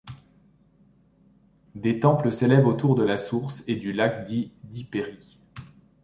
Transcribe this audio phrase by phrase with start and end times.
[1.75, 5.37] Des temples s'élèvent autour de la source et du lac dits d'Hypérie.